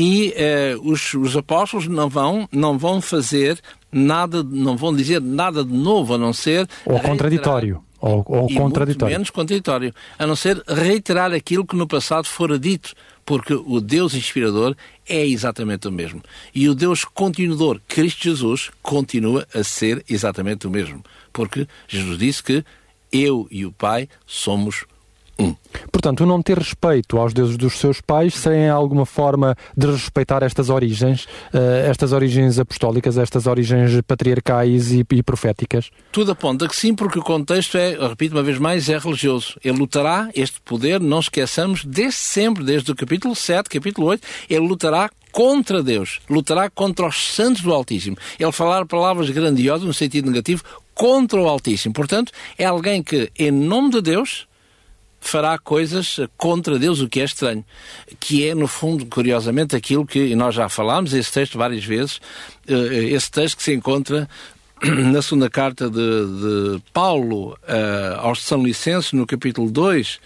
E 0.00 0.34
uh, 0.78 0.90
os, 0.90 1.12
os, 1.12 1.36
apóstolos 1.36 1.86
não 1.86 2.08
vão, 2.08 2.48
não 2.50 2.78
vão 2.78 3.02
fazer 3.02 3.60
nada, 3.92 4.42
não 4.42 4.74
vão 4.74 4.94
dizer 4.94 5.20
nada 5.20 5.62
de 5.62 5.74
novo, 5.74 6.14
a 6.14 6.18
não 6.18 6.32
ser. 6.32 6.66
Ou 6.86 6.98
contraditório. 7.00 7.84
Ou, 8.00 8.24
ou 8.26 8.48
contraditório. 8.54 9.12
menos 9.12 9.28
contraditório. 9.28 9.94
A 10.18 10.26
não 10.26 10.34
ser 10.34 10.62
reiterar 10.66 11.34
aquilo 11.34 11.66
que 11.66 11.76
no 11.76 11.86
passado 11.86 12.24
fora 12.24 12.58
dito 12.58 12.94
porque 13.30 13.54
o 13.54 13.80
Deus 13.80 14.14
inspirador 14.14 14.74
é 15.08 15.24
exatamente 15.24 15.86
o 15.86 15.92
mesmo. 15.92 16.20
E 16.52 16.68
o 16.68 16.74
Deus 16.74 17.04
continuador, 17.04 17.80
Cristo 17.86 18.24
Jesus, 18.24 18.70
continua 18.82 19.46
a 19.54 19.62
ser 19.62 20.04
exatamente 20.08 20.66
o 20.66 20.70
mesmo. 20.70 21.04
Porque 21.32 21.68
Jesus 21.86 22.18
disse 22.18 22.42
que 22.42 22.64
eu 23.12 23.46
e 23.50 23.64
o 23.64 23.70
Pai 23.70 24.08
somos 24.26 24.84
Hum. 25.40 25.54
Portanto, 25.90 26.20
o 26.22 26.26
não 26.26 26.42
ter 26.42 26.58
respeito 26.58 27.16
aos 27.18 27.32
deuses 27.32 27.56
dos 27.56 27.78
seus 27.78 28.00
pais 28.00 28.34
seria 28.34 28.72
alguma 28.72 29.06
forma 29.06 29.56
de 29.76 29.86
respeitar 29.86 30.42
estas 30.42 30.68
origens, 30.68 31.24
uh, 31.54 31.88
estas 31.88 32.12
origens 32.12 32.58
apostólicas, 32.58 33.16
estas 33.16 33.46
origens 33.46 34.00
patriarcais 34.06 34.92
e, 34.92 35.04
e, 35.10 35.22
proféticas? 35.22 35.90
Tudo 36.12 36.32
aponta 36.32 36.68
que 36.68 36.76
sim, 36.76 36.94
porque 36.94 37.18
o 37.18 37.22
contexto 37.22 37.78
é, 37.78 37.96
repito 38.08 38.34
uma 38.34 38.42
vez 38.42 38.58
mais, 38.58 38.88
é 38.88 38.98
religioso. 38.98 39.58
Ele 39.64 39.78
lutará, 39.78 40.28
este 40.34 40.60
poder, 40.60 41.00
não 41.00 41.20
esqueçamos, 41.20 41.84
desde 41.84 42.18
sempre, 42.18 42.62
desde 42.62 42.90
o 42.90 42.94
capítulo 42.94 43.34
7, 43.34 43.68
capítulo 43.70 44.08
8, 44.08 44.26
ele 44.48 44.66
lutará 44.66 45.10
contra 45.32 45.82
Deus, 45.82 46.20
lutará 46.28 46.68
contra 46.68 47.06
os 47.06 47.32
santos 47.32 47.62
do 47.62 47.72
Altíssimo. 47.72 48.16
Ele 48.38 48.52
falar 48.52 48.84
palavras 48.84 49.30
grandiosas, 49.30 49.86
no 49.86 49.94
sentido 49.94 50.30
negativo, 50.30 50.62
contra 50.94 51.40
o 51.40 51.48
Altíssimo. 51.48 51.94
Portanto, 51.94 52.32
é 52.58 52.64
alguém 52.64 53.02
que, 53.02 53.30
em 53.38 53.50
nome 53.50 53.90
de 53.90 54.02
Deus, 54.02 54.46
fará 55.20 55.58
coisas 55.58 56.18
contra 56.36 56.78
Deus, 56.78 57.00
o 57.00 57.08
que 57.08 57.20
é 57.20 57.24
estranho. 57.24 57.64
Que 58.18 58.48
é, 58.48 58.54
no 58.54 58.66
fundo, 58.66 59.06
curiosamente, 59.06 59.76
aquilo 59.76 60.06
que 60.06 60.34
nós 60.34 60.54
já 60.54 60.68
falámos, 60.68 61.12
esse 61.12 61.30
texto 61.30 61.58
várias 61.58 61.84
vezes, 61.84 62.20
eh, 62.66 63.04
esse 63.10 63.30
texto 63.30 63.58
que 63.58 63.62
se 63.62 63.74
encontra 63.74 64.28
na 64.82 65.20
segunda 65.20 65.50
carta 65.50 65.90
de, 65.90 65.96
de 65.96 66.82
Paulo 66.92 67.52
uh, 67.52 68.20
aos 68.20 68.42
São 68.42 68.62
Licenses, 68.62 69.12
no 69.12 69.26
capítulo 69.26 69.70
2, 69.70 70.18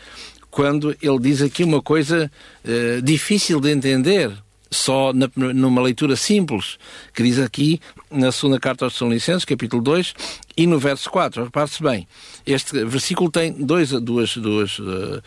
quando 0.51 0.97
ele 1.03 1.19
diz 1.19 1.43
aqui 1.43 1.65
uma 1.65 1.83
coisa 1.83 2.31
uh, 2.65 3.03
difícil 3.03 3.61
de 3.61 3.73
entender, 3.73 4.31
só 4.75 5.13
na, 5.13 5.31
numa 5.37 5.81
leitura 5.81 6.17
simples, 6.17 6.79
que 7.13 7.23
diz 7.23 7.39
aqui 7.39 7.81
na 8.11 8.31
segunda 8.33 8.61
carta 8.61 8.85
aos 8.85 8.95
São 8.95 9.09
Licenses, 9.09 9.45
capítulo 9.45 9.83
2, 9.83 10.15
e 10.57 10.67
no 10.67 10.79
verso 10.79 11.11
4. 11.11 11.45
Repare-se 11.45 11.83
bem, 11.83 12.07
este 12.47 12.85
versículo 12.85 13.31
tem 13.31 13.53
dois, 13.53 13.91
duas, 13.91 14.37
duas, 14.37 14.79
uh, 14.79 15.23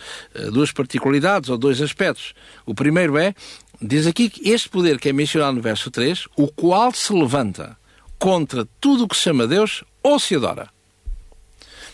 duas 0.52 0.72
particularidades, 0.72 1.50
ou 1.50 1.58
dois 1.58 1.82
aspectos. 1.82 2.34
O 2.66 2.76
primeiro 2.76 3.18
é, 3.18 3.34
diz 3.82 4.06
aqui 4.06 4.30
que 4.30 4.50
este 4.50 4.70
poder 4.70 5.00
que 5.00 5.10
é 5.10 5.14
mencionado 5.14 5.56
no 5.56 5.62
verso 5.62 5.90
3, 5.90 6.28
o 6.36 6.48
qual 6.48 6.92
se 6.94 7.14
levanta 7.14 7.78
contra 8.20 8.68
tudo 8.80 9.06
o 9.06 9.08
que 9.08 9.16
se 9.16 9.24
chama 9.24 9.48
Deus 9.48 9.84
ou 10.04 10.20
se 10.20 10.36
adora. 10.36 10.70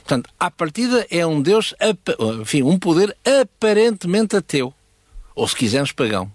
Portanto, 0.03 0.29
à 0.37 0.51
partida 0.51 1.07
é 1.09 1.25
um 1.25 1.41
Deus, 1.41 1.73
enfim, 2.41 2.61
um 2.61 2.77
poder 2.77 3.15
aparentemente 3.41 4.35
ateu. 4.35 4.73
Ou 5.33 5.47
se 5.47 5.55
quisermos 5.55 5.91
pagão 5.91 6.31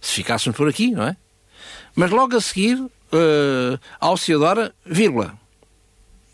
se 0.00 0.14
ficássemos 0.14 0.56
por 0.56 0.68
aqui, 0.68 0.90
não 0.90 1.04
é? 1.04 1.16
Mas 1.94 2.10
logo 2.10 2.36
a 2.36 2.40
seguir, 2.40 2.76
uh, 2.78 3.78
Alciadora, 4.00 4.74
vírgula, 4.84 5.38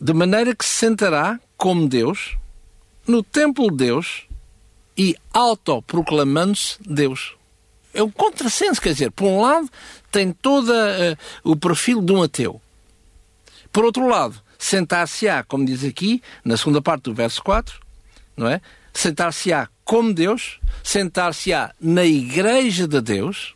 de 0.01 0.13
maneira 0.13 0.55
que 0.55 0.65
se 0.65 0.75
sentará 0.75 1.41
como 1.57 1.89
Deus 1.89 2.37
no 3.07 3.23
templo 3.23 3.71
de 3.71 3.77
Deus 3.77 4.27
e 4.97 5.17
autoproclamando-se 5.33 6.77
Deus. 6.81 7.35
É 7.93 8.03
um 8.03 8.11
contrassenso, 8.11 8.81
quer 8.81 8.93
dizer, 8.93 9.11
por 9.11 9.27
um 9.27 9.41
lado 9.41 9.71
tem 10.11 10.33
todo 10.33 10.71
uh, 10.71 11.17
o 11.43 11.57
perfil 11.57 12.03
de 12.03 12.13
um 12.13 12.23
ateu. 12.23 12.61
Por 13.73 13.85
outro 13.85 14.07
lado, 14.07 14.41
sentar-se-á, 14.59 15.43
como 15.45 15.65
diz 15.65 15.85
aqui, 15.85 16.23
na 16.45 16.57
segunda 16.57 16.81
parte 16.81 17.05
do 17.05 17.15
verso 17.15 17.43
4, 17.43 17.81
não 18.37 18.49
é? 18.49 18.61
Sentar-se-á 18.93 19.69
como 19.85 20.13
Deus, 20.13 20.61
sentar-se-á 20.85 21.73
na 21.81 22.05
igreja 22.05 22.87
de 22.87 23.01
Deus 23.01 23.55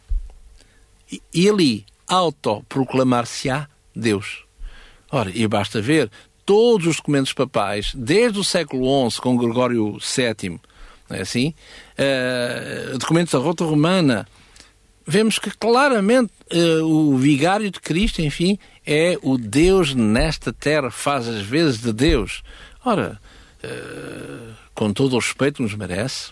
e, 1.33 1.49
ali 1.49 1.85
autoproclamar-se-á 2.09 3.69
Deus. 3.95 4.45
Ora, 5.13 5.31
e 5.33 5.47
basta 5.47 5.81
ver 5.81 6.11
todos 6.45 6.87
os 6.87 6.97
documentos 6.97 7.35
papais, 7.35 7.93
desde 7.95 8.39
o 8.39 8.45
século 8.45 9.11
XI, 9.11 9.21
com 9.21 9.37
Gregório 9.37 9.99
VII, 9.99 10.59
é 11.11 11.21
assim? 11.21 11.55
Uh, 11.99 12.99
documentos 12.99 13.33
da 13.33 13.39
Rota 13.39 13.65
Romana, 13.65 14.27
vemos 15.07 15.39
que 15.39 15.51
claramente 15.51 16.33
uh, 16.53 16.85
o 16.85 17.17
vigário 17.17 17.71
de 17.71 17.81
Cristo, 17.81 18.23
enfim, 18.23 18.59
é 18.87 19.19
o 19.23 19.37
Deus 19.37 19.95
nesta 19.95 20.53
terra, 20.53 20.91
faz 20.91 21.29
as 21.29 21.43
vezes 21.43 21.81
de 21.81 21.93
Deus. 21.93 22.43
Ora, 22.83 23.21
uh, 23.63 24.55
com 24.75 24.93
todo 24.93 25.15
o 25.15 25.19
respeito 25.19 25.63
nos 25.63 25.75
merece, 25.75 26.31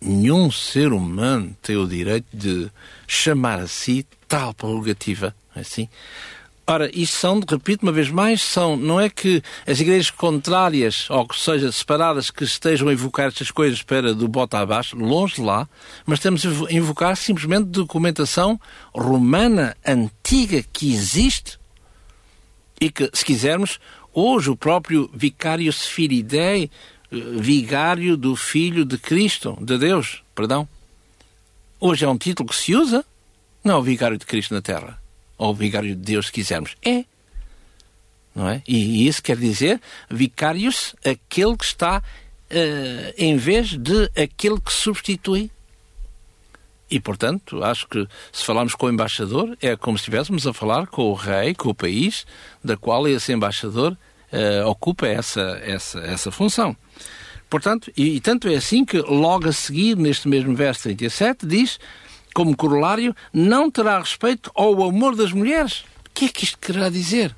nenhum 0.00 0.50
ser 0.50 0.92
humano 0.92 1.56
tem 1.62 1.76
o 1.76 1.86
direito 1.86 2.26
de 2.32 2.70
chamar 3.06 3.58
a 3.58 3.66
si 3.66 4.06
tal 4.26 4.54
prerrogativa. 4.54 5.34
É 5.54 5.60
assim? 5.60 5.88
Ora, 6.70 6.90
isto 6.92 7.16
são, 7.16 7.40
repito 7.48 7.82
uma 7.82 7.92
vez 7.92 8.10
mais, 8.10 8.42
são, 8.42 8.76
não 8.76 9.00
é 9.00 9.08
que 9.08 9.42
as 9.66 9.80
igrejas 9.80 10.10
contrárias, 10.10 11.08
ou 11.08 11.26
que 11.26 11.40
seja, 11.40 11.72
separadas, 11.72 12.30
que 12.30 12.44
estejam 12.44 12.88
a 12.88 12.92
invocar 12.92 13.28
estas 13.28 13.50
coisas 13.50 13.82
para 13.82 14.14
do 14.14 14.28
bota 14.28 14.58
abaixo, 14.58 14.94
longe 14.94 15.36
de 15.36 15.40
lá, 15.40 15.66
mas 16.04 16.18
estamos 16.18 16.44
a 16.44 16.70
invocar 16.70 17.16
simplesmente 17.16 17.64
documentação 17.64 18.60
romana 18.94 19.74
antiga 19.82 20.62
que 20.70 20.92
existe 20.92 21.58
e 22.78 22.90
que, 22.90 23.10
se 23.14 23.24
quisermos, 23.24 23.80
hoje 24.12 24.50
o 24.50 24.56
próprio 24.56 25.10
Vicário 25.14 25.72
Sfiridei 25.72 26.70
vigário 27.10 28.16
do 28.16 28.36
Filho 28.36 28.84
de 28.84 28.98
Cristo, 28.98 29.56
de 29.60 29.78
Deus, 29.78 30.22
perdão. 30.34 30.68
Hoje 31.80 32.04
é 32.04 32.08
um 32.08 32.18
título 32.18 32.48
que 32.48 32.56
se 32.56 32.74
usa, 32.74 33.04
não 33.64 33.74
é 33.74 33.78
o 33.78 33.82
vigário 33.82 34.18
de 34.18 34.26
Cristo 34.26 34.54
na 34.54 34.60
Terra, 34.60 35.00
ou 35.36 35.50
o 35.50 35.54
vigário 35.54 35.90
de 35.90 36.02
Deus, 36.02 36.26
se 36.26 36.32
quisermos. 36.32 36.76
É. 36.84 37.04
Não 38.34 38.48
é? 38.48 38.62
E 38.68 39.06
isso 39.06 39.22
quer 39.22 39.36
dizer 39.36 39.80
vicários, 40.10 40.94
aquele 41.04 41.56
que 41.56 41.64
está 41.64 41.98
uh, 41.98 43.14
em 43.16 43.36
vez 43.36 43.76
de 43.76 44.10
aquele 44.16 44.60
que 44.60 44.72
substitui. 44.72 45.50
E, 46.90 46.98
portanto, 46.98 47.62
acho 47.62 47.86
que 47.86 48.06
se 48.32 48.44
falarmos 48.44 48.74
com 48.74 48.86
o 48.86 48.90
embaixador, 48.90 49.56
é 49.60 49.76
como 49.76 49.98
se 49.98 50.02
estivéssemos 50.02 50.46
a 50.46 50.54
falar 50.54 50.86
com 50.86 51.02
o 51.02 51.14
rei, 51.14 51.54
com 51.54 51.68
o 51.68 51.74
país, 51.74 52.26
da 52.64 52.76
qual 52.76 53.06
esse 53.06 53.32
embaixador 53.32 53.96
uh, 54.32 54.68
ocupa 54.68 55.06
essa, 55.06 55.60
essa, 55.62 56.00
essa 56.00 56.30
função. 56.30 56.76
Portanto, 57.48 57.90
e, 57.96 58.16
e, 58.16 58.20
tanto 58.20 58.48
é 58.48 58.56
assim 58.56 58.84
que 58.84 58.98
logo 58.98 59.48
a 59.48 59.52
seguir, 59.52 59.96
neste 59.96 60.28
mesmo 60.28 60.54
verso 60.54 60.82
37, 60.82 61.46
diz, 61.46 61.78
como 62.34 62.56
corolário, 62.56 63.14
não 63.32 63.70
terá 63.70 63.98
respeito 63.98 64.50
ao 64.54 64.82
amor 64.82 65.16
das 65.16 65.32
mulheres. 65.32 65.84
O 66.06 66.10
que 66.14 66.26
é 66.26 66.28
que 66.28 66.44
isto 66.44 66.58
quererá 66.58 66.88
dizer? 66.88 67.34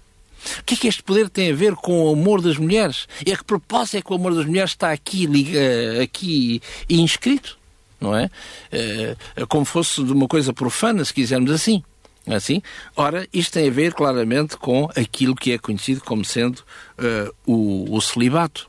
O 0.59 0.65
que 0.65 0.75
é 0.75 0.77
que 0.77 0.89
este 0.89 1.03
poder 1.03 1.29
tem 1.29 1.53
a 1.53 1.55
ver 1.55 1.75
com 1.75 2.05
o 2.05 2.13
amor 2.13 2.41
das 2.41 2.57
mulheres? 2.57 3.07
E 3.25 3.33
a 3.33 3.37
que 3.37 3.45
propósito 3.45 3.99
é 3.99 4.03
que 4.03 4.13
o 4.13 4.17
amor 4.17 4.35
das 4.35 4.47
mulheres 4.47 4.71
está 4.71 4.91
aqui, 4.91 5.27
uh, 5.27 6.03
aqui 6.03 6.63
inscrito? 6.89 7.59
Não 8.01 8.17
é? 8.17 8.31
Uh, 8.73 9.47
como 9.47 9.65
fosse 9.65 10.03
de 10.03 10.13
uma 10.13 10.27
coisa 10.27 10.53
profana, 10.53 11.05
se 11.05 11.13
quisermos 11.13 11.51
assim. 11.51 11.85
Assim? 12.31 12.63
Ora, 12.97 13.27
isto 13.33 13.55
tem 13.55 13.69
a 13.69 13.73
ver 13.73 13.93
claramente 13.93 14.57
com 14.57 14.89
aquilo 14.97 15.35
que 15.35 15.53
é 15.53 15.59
conhecido 15.59 16.01
como 16.03 16.25
sendo 16.25 16.59
uh, 16.99 17.35
o, 17.45 17.97
o 17.97 18.01
celibato. 18.01 18.69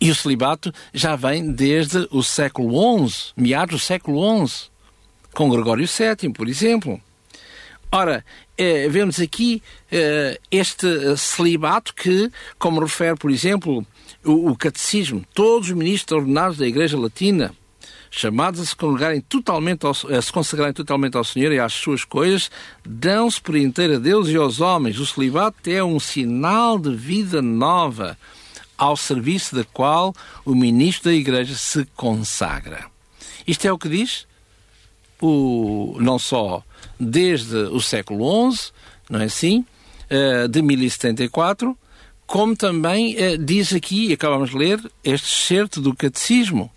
E 0.00 0.10
o 0.10 0.14
celibato 0.14 0.72
já 0.92 1.16
vem 1.16 1.50
desde 1.52 2.06
o 2.10 2.22
século 2.22 3.08
XI, 3.08 3.32
meados 3.36 3.76
do 3.76 3.84
século 3.84 4.46
XI, 4.46 4.68
com 5.32 5.50
Gregório 5.50 5.86
VII, 5.86 6.30
por 6.32 6.48
exemplo. 6.48 7.00
Ora, 7.90 8.24
eh, 8.58 8.88
vemos 8.88 9.20
aqui 9.20 9.62
eh, 9.90 10.38
este 10.50 11.16
celibato 11.16 11.94
que, 11.94 12.30
como 12.58 12.80
refere, 12.80 13.16
por 13.16 13.30
exemplo, 13.30 13.86
o, 14.24 14.50
o 14.50 14.56
Catecismo, 14.56 15.24
todos 15.32 15.68
os 15.68 15.74
ministros 15.74 16.20
ordenados 16.20 16.58
da 16.58 16.66
Igreja 16.66 16.98
Latina, 16.98 17.54
chamados 18.16 18.60
a 18.60 18.64
se 18.64 18.76
congregarem 18.76 19.20
totalmente 19.20 19.84
ao, 19.84 19.90
a 19.90 20.22
se 20.22 20.32
consagrarem 20.32 20.72
totalmente 20.72 21.16
ao 21.16 21.24
Senhor 21.24 21.52
e 21.52 21.58
às 21.58 21.72
suas 21.72 22.04
coisas, 22.04 22.50
dão-se 22.84 23.40
por 23.40 23.56
inteiro 23.56 23.96
a 23.96 23.98
Deus 23.98 24.28
e 24.28 24.36
aos 24.36 24.60
homens. 24.60 24.98
O 24.98 25.06
celibato 25.06 25.68
é 25.68 25.82
um 25.82 25.98
sinal 25.98 26.78
de 26.78 26.94
vida 26.94 27.42
nova, 27.42 28.16
ao 28.78 28.96
serviço 28.96 29.56
da 29.56 29.64
qual 29.64 30.14
o 30.44 30.54
ministro 30.54 31.10
da 31.10 31.16
Igreja 31.16 31.54
se 31.54 31.84
consagra. 31.96 32.86
Isto 33.46 33.66
é 33.66 33.72
o 33.72 33.78
que 33.78 33.88
diz 33.88 34.26
o, 35.20 35.96
não 36.00 36.18
só 36.18 36.62
desde 36.98 37.56
o 37.56 37.80
século 37.80 38.52
XI, 38.52 38.70
não 39.10 39.20
é 39.20 39.24
assim, 39.24 39.64
eh, 40.08 40.46
de 40.46 40.62
1074, 40.62 41.76
como 42.26 42.54
também 42.56 43.16
eh, 43.16 43.36
diz 43.36 43.72
aqui, 43.72 44.12
acabamos 44.12 44.50
de 44.50 44.56
ler, 44.56 44.80
este 45.02 45.28
certo 45.28 45.80
do 45.80 45.94
Catecismo, 45.94 46.70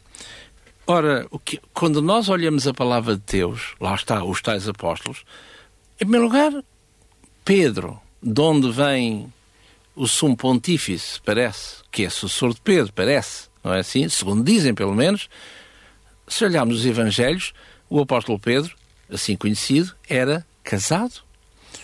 Ora, 0.89 1.27
que, 1.44 1.60
quando 1.74 2.01
nós 2.01 2.29
olhamos 2.29 2.65
a 2.65 2.74
palavra 2.74 3.17
de 3.17 3.24
Deus, 3.27 3.75
lá 3.77 3.94
está, 3.94 4.24
os 4.24 4.41
tais 4.41 4.70
apóstolos, 4.70 5.25
em 5.96 6.06
primeiro 6.06 6.27
lugar, 6.27 6.63
Pedro, 7.44 8.00
de 8.24 8.39
onde 8.39 8.72
vem 8.72 9.32
o 9.94 10.08
sumo 10.08 10.38
pontífice, 10.38 11.20
parece, 11.25 11.84
que 11.91 12.06
é 12.06 12.10
sucessor 12.10 12.53
de 12.53 12.62
Pedro, 12.62 12.94
parece, 12.94 13.50
não 13.62 13.74
é 13.74 13.79
assim? 13.79 14.08
Segundo 14.08 14.46
dizem, 14.46 14.74
pelo 14.74 14.96
menos, 14.96 15.27
se 16.25 16.46
olharmos 16.46 16.79
os 16.79 16.86
evangelhos, 16.86 17.53
o 17.89 18.00
apóstolo 18.00 18.39
Pedro, 18.39 18.74
assim 19.12 19.36
conhecido, 19.36 19.94
era 20.08 20.46
casado. 20.63 21.22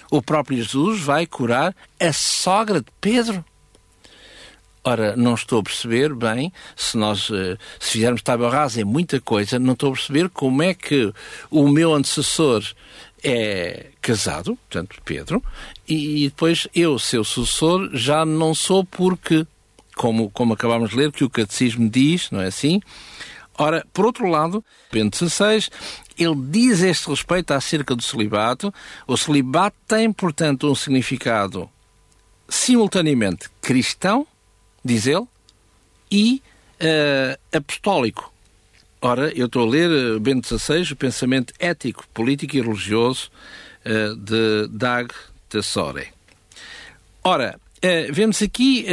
O 0.10 0.22
próprio 0.22 0.58
Jesus 0.58 1.02
vai 1.02 1.26
curar 1.26 1.76
a 2.00 2.14
sogra 2.14 2.80
de 2.80 2.92
Pedro. 3.02 3.44
Ora, 4.86 5.16
não 5.16 5.34
estou 5.34 5.60
a 5.62 5.64
perceber 5.64 6.14
bem, 6.14 6.52
se 6.76 6.98
nós 6.98 7.30
eh, 7.32 7.58
se 7.80 7.92
fizermos 7.92 8.22
tábua 8.22 8.50
rasa 8.50 8.82
em 8.82 8.84
muita 8.84 9.22
coisa, 9.22 9.58
não 9.58 9.74
estou 9.74 9.90
a 9.90 9.94
perceber 9.94 10.30
como 10.30 10.62
é 10.62 10.74
que 10.74 11.14
o 11.50 11.70
meu 11.70 11.94
antecessor 11.94 12.62
é 13.24 13.88
casado, 14.02 14.58
portanto, 14.70 15.02
Pedro, 15.06 15.42
e 15.88 16.28
depois 16.28 16.68
eu, 16.76 17.00
seu 17.00 17.24
sucessor, 17.24 17.92
já 17.94 18.26
não 18.26 18.54
sou 18.54 18.84
porque, 18.84 19.48
como, 19.96 20.30
como 20.30 20.54
acabámos 20.54 20.90
de 20.90 20.98
ler, 20.98 21.12
que 21.14 21.24
o 21.24 21.30
catecismo 21.30 21.90
diz, 21.90 22.30
não 22.30 22.42
é 22.42 22.48
assim? 22.48 22.82
Ora, 23.58 23.86
por 23.94 24.06
outro 24.06 24.28
lado, 24.28 24.64
Bento 24.92 25.16
XVI, 25.18 25.70
ele 26.18 26.36
diz 26.50 26.82
este 26.82 27.10
respeito 27.10 27.54
acerca 27.54 27.96
do 27.96 28.02
celibato. 28.02 28.74
O 29.08 29.16
celibato 29.16 29.78
tem, 29.88 30.12
portanto, 30.12 30.70
um 30.70 30.76
significado 30.76 31.70
simultaneamente 32.50 33.50
cristão, 33.62 34.28
diz 34.84 35.08
ele, 35.08 35.26
e 36.12 36.42
uh, 36.80 37.58
apostólico. 37.58 38.32
Ora, 39.02 39.32
eu 39.38 39.48
estou 39.48 39.68
a 39.68 39.70
ler 39.70 39.90
uh, 39.90 40.20
Bento 40.20 40.48
XVI, 40.48 40.94
o 40.94 40.96
pensamento 40.96 41.54
ético, 41.60 42.06
político 42.14 42.56
e 42.56 42.62
religioso 42.62 43.30
uh, 43.86 44.16
de 44.16 44.68
Dag 44.70 45.14
Tessore. 45.50 46.08
Ora, 47.24 47.60
vemos 48.12 48.42
aqui 48.42 48.86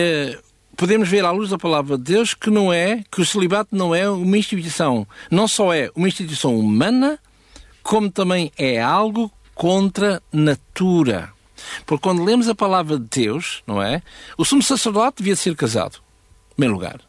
podemos 0.81 1.09
ver 1.11 1.27
à 1.27 1.31
luz 1.31 1.51
da 1.51 1.59
palavra 1.59 1.99
de 1.99 2.05
Deus 2.05 2.33
que 2.33 2.49
não 2.49 2.73
é, 2.73 3.05
que 3.11 3.21
o 3.21 3.27
celibato 3.27 3.77
não 3.77 3.95
é 3.95 4.09
uma 4.09 4.39
instituição, 4.39 5.07
não 5.31 5.47
só 5.47 5.75
é 5.75 5.91
uma 5.95 6.09
instituição 6.09 6.59
humana, 6.59 7.19
como 7.83 8.11
também 8.11 8.51
é 8.57 8.81
algo 8.81 9.31
contra 9.55 10.23
natura. 10.33 11.35
Porque 11.87 12.03
quando 12.03 12.25
lemos 12.25 12.49
a 12.49 12.55
palavra 12.55 12.99
de 12.99 13.07
Deus, 13.23 13.63
não 13.67 13.83
é? 13.83 14.03
O 14.37 14.45
sumo 14.45 14.63
sacerdote 14.63 15.19
devia 15.19 15.37
ser 15.37 15.55
casado, 15.57 15.99
em 16.53 16.55
primeiro 16.55 16.75
lugar. 16.75 17.01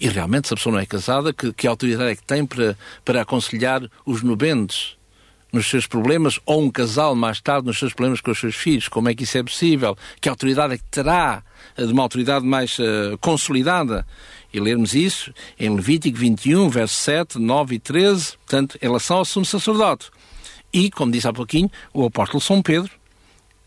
E 0.00 0.08
realmente, 0.08 0.48
se 0.48 0.54
a 0.54 0.56
pessoa 0.56 0.72
não 0.72 0.80
é 0.80 0.86
casada, 0.86 1.32
que, 1.32 1.52
que 1.52 1.66
autoridade 1.66 2.10
é 2.10 2.16
que 2.16 2.24
tem 2.24 2.44
para, 2.44 2.76
para 3.04 3.22
aconselhar 3.22 3.82
os 4.04 4.22
nubentes? 4.22 4.96
nos 5.52 5.68
seus 5.68 5.86
problemas, 5.86 6.40
ou 6.46 6.62
um 6.62 6.70
casal 6.70 7.14
mais 7.14 7.40
tarde 7.40 7.66
nos 7.66 7.78
seus 7.78 7.92
problemas 7.92 8.20
com 8.22 8.30
os 8.30 8.40
seus 8.40 8.56
filhos. 8.56 8.88
Como 8.88 9.08
é 9.08 9.14
que 9.14 9.24
isso 9.24 9.36
é 9.36 9.42
possível? 9.42 9.96
Que 10.18 10.28
autoridade 10.28 10.74
é 10.74 10.78
que 10.78 10.84
terá 10.84 11.44
eh, 11.76 11.84
de 11.84 11.92
uma 11.92 12.02
autoridade 12.02 12.44
mais 12.44 12.78
uh, 12.78 13.18
consolidada? 13.20 14.06
E 14.52 14.58
lermos 14.58 14.94
isso 14.94 15.32
em 15.58 15.74
Levítico 15.74 16.16
21, 16.16 16.70
versos 16.70 16.96
7, 16.98 17.38
9 17.38 17.74
e 17.74 17.78
13, 17.78 18.32
portanto, 18.38 18.78
em 18.80 18.86
relação 18.86 19.18
ao 19.18 19.24
sumo 19.24 19.44
sacerdote. 19.44 20.10
E, 20.72 20.90
como 20.90 21.12
disse 21.12 21.28
há 21.28 21.32
pouquinho, 21.32 21.70
o 21.92 22.06
apóstolo 22.06 22.40
São 22.40 22.62
Pedro, 22.62 22.90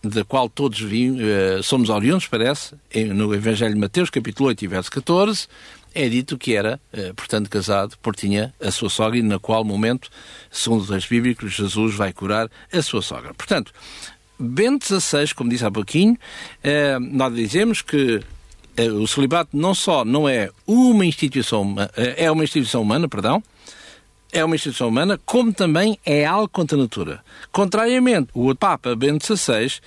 da 0.09 0.23
qual 0.23 0.49
todos 0.49 0.79
vim, 0.79 1.17
uh, 1.19 1.63
somos 1.63 1.89
oriundos, 1.89 2.27
parece, 2.27 2.75
no 3.13 3.33
Evangelho 3.33 3.73
de 3.73 3.79
Mateus, 3.79 4.09
capítulo 4.09 4.49
8 4.49 4.65
e 4.65 4.67
verso 4.67 4.91
14, 4.91 5.47
é 5.95 6.09
dito 6.09 6.37
que 6.37 6.53
era, 6.53 6.79
eh, 6.91 7.13
portanto, 7.13 7.49
casado, 7.49 7.97
porque 8.01 8.27
tinha 8.27 8.53
a 8.61 8.69
sua 8.69 8.89
sogra 8.89 9.17
e 9.17 9.21
na 9.21 9.39
qual 9.39 9.63
momento, 9.63 10.09
segundo 10.51 10.81
os 10.81 10.89
textos 10.89 11.09
bíblicos, 11.09 11.53
Jesus 11.53 11.95
vai 11.95 12.11
curar 12.11 12.51
a 12.71 12.81
sua 12.81 13.01
sogra. 13.01 13.33
Portanto, 13.33 13.71
Bento 14.37 14.85
XVI, 14.85 15.33
como 15.33 15.49
disse 15.49 15.63
há 15.63 15.71
pouquinho, 15.71 16.17
eh, 16.61 16.99
nós 16.99 17.33
dizemos 17.33 17.81
que 17.81 18.21
eh, 18.75 18.91
o 18.91 19.07
celibato 19.07 19.55
não 19.55 19.73
só 19.73 20.03
não 20.03 20.27
é 20.27 20.49
uma 20.67 21.05
instituição, 21.05 21.73
é 21.95 22.29
uma 22.29 22.43
instituição 22.43 22.81
humana, 22.81 23.07
perdão, 23.07 23.41
é 24.35 24.43
uma 24.43 24.55
instituição 24.55 24.89
humana, 24.89 25.17
como 25.25 25.53
também 25.53 25.97
é 26.05 26.25
algo 26.25 26.49
contra 26.49 26.77
a 26.77 26.81
natura. 26.81 27.23
Contrariamente, 27.53 28.29
o 28.33 28.53
Papa 28.53 28.93
Bento 28.93 29.25
XVI 29.25 29.79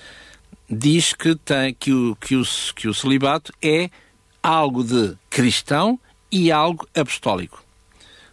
diz 0.67 1.13
que, 1.13 1.35
tem, 1.35 1.71
que, 1.75 1.93
o, 1.93 2.15
que, 2.15 2.35
o, 2.35 2.43
que 2.75 2.87
o 2.87 2.93
celibato 2.93 3.53
é 3.61 3.91
algo 4.41 4.83
de 4.83 5.15
cristão 5.29 5.99
e 6.31 6.51
algo 6.51 6.87
apostólico. 6.95 7.63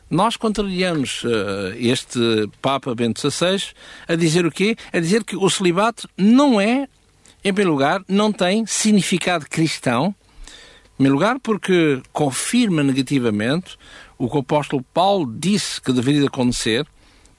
Nós 0.09 0.37
contrariamos 0.37 1.23
uh, 1.25 1.75
este 1.77 2.49
Papa 2.63 2.95
Bento 2.95 3.21
XVI 3.21 3.75
a 4.09 4.15
dizer 4.15 4.47
o 4.47 4.51
quê? 4.51 4.75
A 4.95 4.99
dizer 4.99 5.23
que 5.23 5.37
o 5.37 5.51
celibato 5.51 6.09
não 6.17 6.59
é, 6.59 6.89
em 7.45 7.53
primeiro 7.53 7.73
lugar, 7.73 8.03
não 8.09 8.33
tem 8.33 8.65
significado 8.65 9.47
cristão, 9.51 10.15
em 10.95 10.97
primeiro 10.97 11.15
lugar 11.15 11.39
porque 11.41 12.01
confirma 12.11 12.83
negativamente 12.83 13.77
o 14.19 14.29
que 14.29 14.37
o 14.37 14.41
apóstolo 14.41 14.85
Paulo 14.95 15.33
disse 15.39 15.81
que 15.81 15.93
deveria 15.93 16.27
acontecer 16.27 16.87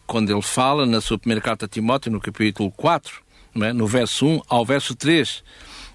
quando 0.06 0.32
ele 0.32 0.42
fala 0.42 0.86
na 0.86 1.02
sua 1.02 1.18
primeira 1.18 1.42
carta 1.42 1.66
a 1.66 1.68
Timóteo, 1.70 2.12
no 2.12 2.22
capítulo 2.22 2.72
4, 2.72 3.22
é? 3.62 3.74
no 3.74 3.86
verso 3.86 4.26
1 4.26 4.42
ao 4.48 4.66
verso 4.66 4.96
3, 4.96 5.44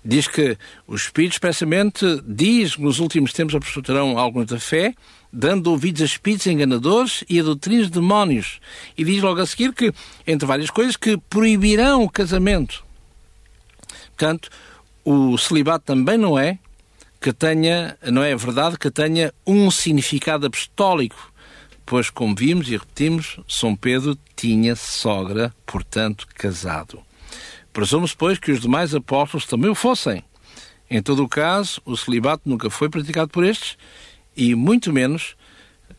diz 0.05 0.27
que 0.27 0.59
o 0.87 0.95
Espírito 0.95 1.33
expressamente 1.33 2.23
diz 2.27 2.77
que 2.77 2.83
nos 2.83 2.99
últimos 2.99 3.33
tempos 3.33 3.55
apostatarão 3.55 4.19
alguns 4.19 4.47
da 4.47 4.61
fé, 4.61 4.95
dando 5.33 5.69
ouvidos 5.69 6.03
a 6.03 6.05
espíritos 6.05 6.47
enganadores 6.47 7.25
e 7.29 7.41
a 7.41 7.43
doutrinas 7.43 7.87
de 7.87 7.93
demónios. 7.93 8.61
E 8.99 9.05
diz 9.05 9.23
logo 9.23 9.41
a 9.41 9.47
seguir 9.47 9.73
que, 9.73 9.93
entre 10.27 10.47
várias 10.47 10.71
coisas, 10.71 10.97
que 10.97 11.17
proibirão 11.17 12.03
o 12.03 12.11
casamento. 12.11 12.85
Portanto, 14.09 14.51
o 15.05 15.39
celibato 15.39 15.87
também 15.87 16.19
não 16.19 16.39
é 16.39 16.59
que 17.23 17.33
tenha, 17.33 17.97
não 18.11 18.23
é 18.23 18.35
verdade 18.35 18.77
que 18.77 18.91
tenha 18.91 19.33
um 19.47 19.71
significado 19.71 20.45
apostólico, 20.45 21.33
pois, 21.87 22.11
como 22.11 22.35
vimos 22.35 22.69
e 22.69 22.73
repetimos, 22.73 23.39
São 23.49 23.77
Pedro 23.77 24.19
tinha 24.37 24.75
sogra, 24.75 25.55
portanto, 25.65 26.27
casado. 26.35 27.01
Presume-se, 27.73 28.17
pois, 28.17 28.39
que 28.41 28.51
os 28.51 28.61
demais 28.61 28.93
apóstolos 28.93 29.47
também 29.47 29.71
o 29.71 29.75
fossem. 29.75 30.25
Em 30.91 31.01
todo 31.01 31.23
o 31.23 31.29
caso, 31.29 31.81
o 31.85 31.97
celibato 31.97 32.43
nunca 32.45 32.69
foi 32.69 32.89
praticado 32.89 33.31
por 33.31 33.45
estes 33.45 33.79
e 34.37 34.55
muito 34.57 34.93
menos 34.93 35.37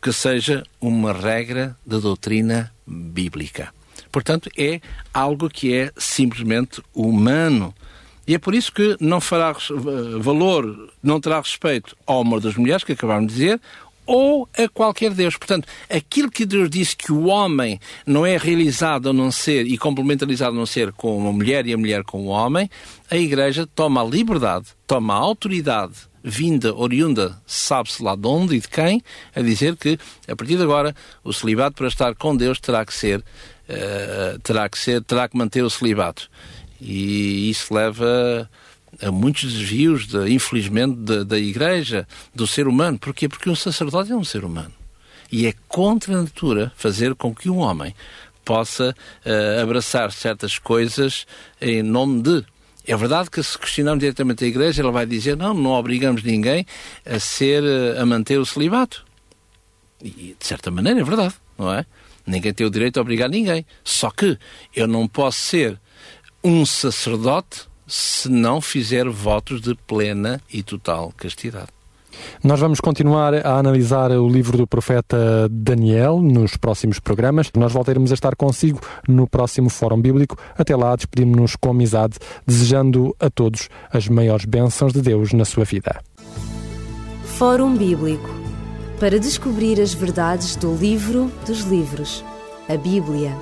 que 0.02 0.12
seja 0.12 0.64
uma 0.82 1.14
regra 1.14 1.78
da 1.86 2.00
doutrina 2.00 2.70
bíblica. 2.86 3.74
Portanto, 4.12 4.50
é 4.58 4.82
algo 5.14 5.50
que 5.50 5.74
é 5.74 5.92
simplesmente 5.98 6.84
humano. 6.94 7.74
E 8.26 8.36
é 8.36 8.38
por 8.38 8.56
isso 8.56 8.72
que 8.72 8.96
não 9.00 9.20
fará 9.20 9.56
valor, 10.20 10.90
não 11.02 11.20
terá 11.20 11.40
respeito 11.40 11.96
ao 12.06 12.22
amor 12.22 12.40
das 12.40 12.56
mulheres, 12.56 12.84
que 12.84 12.94
acabámos 12.94 13.28
de 13.28 13.34
dizer, 13.34 13.62
ou 14.06 14.48
a 14.58 14.68
qualquer 14.68 15.12
Deus. 15.12 15.38
Portanto, 15.38 15.68
aquilo 15.90 16.32
que 16.32 16.46
Deus 16.46 16.70
disse 16.70 16.96
que 16.96 17.12
o 17.12 17.26
homem 17.26 17.80
não 18.06 18.26
é 18.26 18.38
realizado 18.38 19.10
a 19.10 19.14
não 19.14 19.32
ser 19.32 19.66
e 19.66 19.78
complementarizado 19.78 20.56
a 20.56 20.60
não 20.60 20.66
ser 20.66 20.92
com 20.94 21.18
uma 21.18 21.32
mulher 21.32 21.66
e 21.66 21.74
a 21.74 21.78
mulher 21.78 22.04
com 22.04 22.22
o 22.22 22.28
homem, 22.28 22.70
a 23.10 23.18
Igreja 23.18 23.68
toma 23.76 24.02
a 24.02 24.06
liberdade, 24.06 24.68
toma 24.88 25.14
a 25.14 25.18
autoridade 25.18 25.94
vinda, 26.24 26.74
oriunda, 26.74 27.38
sabe-se 27.46 28.02
lá 28.02 28.16
de 28.16 28.26
onde 28.26 28.56
e 28.56 28.60
de 28.60 28.68
quem, 28.70 29.02
a 29.36 29.42
dizer 29.42 29.76
que, 29.76 30.00
a 30.26 30.36
partir 30.36 30.56
de 30.56 30.64
agora, 30.64 30.96
o 31.22 31.34
celibato 31.34 31.76
para 31.76 31.88
estar 31.88 32.16
com 32.16 32.36
Deus 32.36 32.62
terá 32.62 32.86
que 32.86 32.94
ser, 32.94 33.20
uh, 33.20 34.40
terá 34.42 34.70
que 34.70 34.80
ser, 34.80 35.04
terá 35.04 35.28
que 35.28 35.38
manter 35.38 35.64
o 35.64 35.70
celibato. 35.70 36.30
E 36.86 37.50
isso 37.50 37.74
leva 37.74 38.50
a 39.02 39.10
muitos 39.10 39.54
desvios, 39.54 40.06
de, 40.06 40.30
infelizmente, 40.30 40.98
da, 40.98 41.24
da 41.24 41.39
Igreja, 41.39 42.06
do 42.36 42.46
ser 42.46 42.67
humano. 42.67 43.00
Porquê? 43.00 43.30
Porque 43.30 43.50
um 43.50 43.56
sacerdote 43.56 44.12
é 44.12 44.15
um 44.15 44.24
ser 44.24 44.43
humano. 44.43 44.74
E 45.32 45.48
é 45.48 45.54
contra 45.67 46.13
a 46.13 46.22
natura 46.22 46.72
fazer 46.76 47.15
com 47.15 47.34
que 47.34 47.50
um 47.50 47.58
homem 47.58 47.96
possa 48.43 48.93
uh, 49.26 49.62
abraçar 49.62 50.12
certas 50.12 50.60
coisas 50.60 51.26
em 51.62 51.82
nome 51.82 52.22
de. 52.22 52.46
É 52.86 52.98
verdade 52.98 53.32
que 53.32 53.41
se 53.41 53.58
questionarmos 53.58 54.02
diretamente 54.02 54.43
a 54.43 54.48
Igreja, 54.48 54.82
ela 54.82 54.91
vai 54.91 55.06
dizer, 55.06 55.38
não, 55.38 55.54
não 55.54 55.72
obrigamos 55.72 56.22
ninguém 56.22 56.65
a 57.06 57.17
ser, 57.17 57.63
eh, 57.63 57.98
a 57.98 58.06
manter 58.06 58.38
o 58.38 58.46
celibato. 58.46 59.06
E, 60.04 60.36
de 60.38 60.46
certa 60.46 60.69
maneira, 60.69 61.00
é 61.00 61.04
verdade, 61.04 61.34
não 61.58 61.74
é? 61.74 61.86
Ninguém 62.28 62.54
tem 62.54 62.67
o 62.67 62.69
direito 62.69 62.98
a 62.98 63.02
obrigar 63.02 63.30
ninguém. 63.30 63.65
Só 63.86 64.12
que 64.12 64.38
eu 64.76 64.86
não 64.86 65.08
posso 65.08 65.39
ser 65.39 65.80
um 66.43 66.65
sacerdote 66.65 67.67
se 67.88 68.27
não 68.27 68.60
fizer 68.60 69.08
votos 69.08 69.62
de 69.62 69.75
plena 69.75 70.41
e 70.51 70.62
total 70.62 71.13
castidade. 71.15 71.67
Nós 72.43 72.60
vamos 72.60 72.79
continuar 72.79 73.34
a 73.34 73.58
analisar 73.58 74.12
o 74.12 74.27
livro 74.27 74.58
do 74.58 74.67
profeta 74.67 75.47
Daniel 75.49 76.21
nos 76.21 76.56
próximos 76.58 76.99
programas. 76.99 77.49
Nós 77.58 77.71
voltaremos 77.71 78.12
a 78.12 78.13
estar 78.13 78.36
consigo 78.36 78.79
no 79.08 79.27
próximo 79.27 79.69
Fórum 79.69 79.99
Bíblico. 79.99 80.38
Até 80.58 80.75
lá, 80.75 80.95
despedimos-nos 80.95 81.56
com 81.56 81.71
amizade, 81.71 82.17
desejando 82.45 83.15
a 83.19 83.29
todos 83.29 83.67
as 83.91 84.08
maiores 84.08 84.45
bênçãos 84.45 84.93
de 84.93 85.01
Deus 85.01 85.34
na 85.34 85.45
sua 85.45 85.63
vida. 85.63 85.99
Fórum 87.23 87.75
Bíblico 87.75 88.29
para 88.99 89.19
descobrir 89.19 89.82
as 89.82 89.93
verdades 89.93 90.56
do 90.56 90.75
livro 90.75 91.32
dos 91.47 91.62
livros, 91.62 92.23
a 92.69 92.77
Bíblia. 92.77 93.36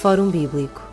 Fórum 0.00 0.30
Bíblico 0.30 0.91